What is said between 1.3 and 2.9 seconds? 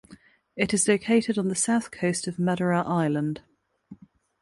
on the south coast of Madura